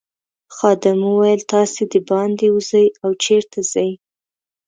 خادم 0.55 0.99
وویل 1.05 1.41
تاسي 1.53 1.83
دباندې 1.93 2.47
وزئ 2.55 2.87
او 3.03 3.11
چیرته 3.23 3.59
ځئ. 3.71 3.89